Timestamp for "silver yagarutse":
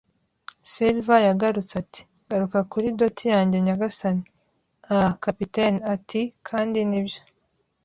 0.73-1.73